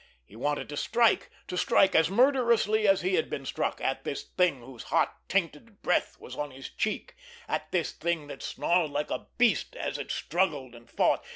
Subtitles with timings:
[0.25, 4.23] He wanted to strike; to strike, as murderously as he had been struck, at this
[4.23, 7.15] thing whose hot, tainted breath was on his cheek,
[7.47, 11.23] at this thing that snarled like a beast as it struggled and fought.